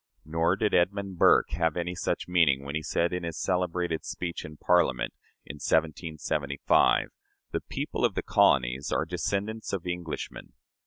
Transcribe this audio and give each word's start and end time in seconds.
Nor 0.25 0.55
did 0.55 0.73
Edmund 0.73 1.19
Burke 1.19 1.51
have 1.51 1.77
any 1.77 1.93
such 1.93 2.27
meaning 2.27 2.63
when 2.65 2.73
he 2.73 2.81
said, 2.81 3.13
in 3.13 3.21
his 3.21 3.39
celebrated 3.39 4.03
speech 4.03 4.43
in 4.43 4.57
Parliament, 4.57 5.13
in 5.45 5.57
1775, 5.57 7.09
"The 7.51 7.61
people 7.61 8.03
of 8.03 8.15
the 8.15 8.23
colonies 8.23 8.91
are 8.91 9.05
descendants 9.05 9.73
of 9.73 9.85
Englishmen." 9.85 10.53